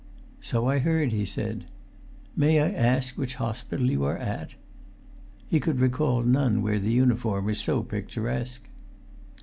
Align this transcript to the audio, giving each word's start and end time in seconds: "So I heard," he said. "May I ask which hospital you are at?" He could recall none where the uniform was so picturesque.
"So 0.39 0.65
I 0.65 0.79
heard," 0.79 1.11
he 1.11 1.25
said. 1.25 1.65
"May 2.35 2.59
I 2.59 2.71
ask 2.71 3.15
which 3.19 3.35
hospital 3.35 3.85
you 3.87 4.03
are 4.03 4.17
at?" 4.17 4.55
He 5.47 5.59
could 5.59 5.79
recall 5.79 6.23
none 6.23 6.63
where 6.63 6.79
the 6.79 6.91
uniform 6.91 7.45
was 7.45 7.59
so 7.59 7.83
picturesque. 7.83 8.67